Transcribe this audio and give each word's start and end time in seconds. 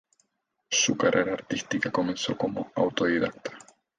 Su 0.71 0.97
carrera 0.97 1.33
artística 1.33 1.91
comenzó 1.91 2.35
como 2.35 2.71
autodidacta. 2.75 3.51